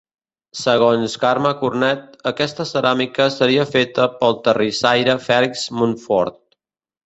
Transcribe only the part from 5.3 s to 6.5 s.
Fèlix Montfort.